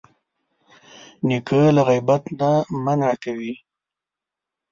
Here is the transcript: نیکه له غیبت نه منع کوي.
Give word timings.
نیکه 1.27 1.59
له 1.75 1.81
غیبت 1.89 2.23
نه 2.39 2.49
منع 2.83 3.13
کوي. 3.23 3.53